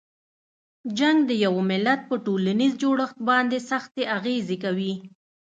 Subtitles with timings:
[0.97, 4.93] جنګ د یوه ملت په ټولنیز جوړښت باندې سختې اغیزې کوي.